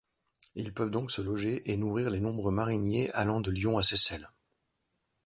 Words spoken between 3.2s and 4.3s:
de Lyon à Seyssel.